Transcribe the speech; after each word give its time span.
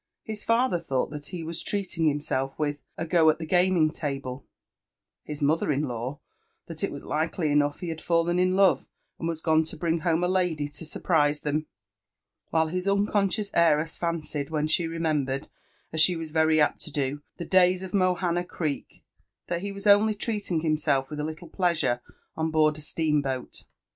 His 0.23 0.43
father 0.43 0.79
thought 0.79 1.11
that 1.11 1.27
he 1.27 1.43
was 1.43 1.61
treating 1.61 2.07
himself 2.07 2.57
with 2.57 2.81
''a 2.97 3.07
go'' 3.07 3.29
at 3.29 3.37
the 3.37 3.45
gaming 3.45 3.91
table; 3.91 4.47
his 5.21 5.43
mother 5.43 5.71
in 5.71 5.83
law, 5.87 6.19
that 6.65 6.83
it 6.83 6.91
was 6.91 7.05
likely 7.05 7.51
enough 7.51 7.81
he 7.81 7.89
had 7.89 8.01
fallen 8.01 8.39
in 8.39 8.55
love, 8.55 8.87
and 9.19 9.27
was 9.27 9.41
gone 9.41 9.63
to 9.65 9.75
l]f 9.75 9.87
ing 9.87 9.99
home 9.99 10.23
a 10.23 10.27
lady 10.27 10.67
to 10.67 10.85
surprise 10.85 11.41
them; 11.41 11.67
while 12.49 12.65
his 12.65 12.87
unconscious 12.87 13.51
heiress 13.53 13.95
fancied, 13.95 14.49
when 14.49 14.67
she 14.67 14.87
remembeired, 14.87 15.47
as 15.93 16.01
she 16.01 16.15
was 16.15 16.31
very 16.31 16.59
apt 16.59 16.81
to 16.81 16.89
do, 16.91 17.21
the 17.37 17.45
days 17.45 17.83
of 17.83 17.91
Mohanna 17.93 18.43
Creek, 18.43 19.03
that 19.49 19.61
be 19.61 19.71
was 19.71 19.85
only 19.85 20.15
treat 20.15 20.49
ing 20.49 20.61
himself 20.61 21.11
with 21.11 21.19
a 21.19 21.23
little 21.23 21.47
pleasure 21.47 22.01
on 22.35 22.49
board 22.49 22.75
a 22.75 22.81
steam 22.81 23.21
boat. 23.21 23.65